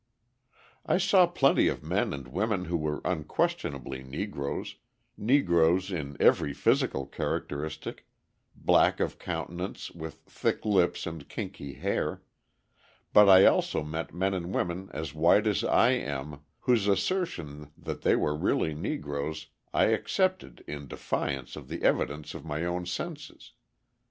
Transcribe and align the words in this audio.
I 0.83 0.97
saw 0.97 1.27
plenty 1.27 1.67
of 1.67 1.83
men 1.83 2.11
and 2.11 2.27
women 2.27 2.65
who 2.65 2.75
were 2.75 3.01
unquestionably 3.05 4.01
Negroes, 4.01 4.77
Negroes 5.15 5.91
in 5.91 6.17
every 6.19 6.53
physical 6.53 7.05
characteristic, 7.05 8.07
black 8.55 8.99
of 8.99 9.19
countenance 9.19 9.91
with 9.91 10.21
thick 10.25 10.65
lips 10.65 11.05
and 11.05 11.29
kinky 11.29 11.73
hair, 11.73 12.23
but 13.13 13.29
I 13.29 13.45
also 13.45 13.83
met 13.83 14.11
men 14.11 14.33
and 14.33 14.55
women 14.55 14.89
as 14.91 15.13
white 15.13 15.45
as 15.45 15.63
I 15.63 15.91
am, 15.91 16.39
whose 16.61 16.87
assertion 16.87 17.69
that 17.77 18.01
they 18.01 18.15
were 18.15 18.35
really 18.35 18.73
Negroes 18.73 19.49
I 19.71 19.83
accepted 19.93 20.63
in 20.67 20.87
defiance 20.87 21.55
of 21.55 21.67
the 21.67 21.83
evidence 21.83 22.33
of 22.33 22.43
my 22.43 22.65
own 22.65 22.87
senses. 22.87 23.51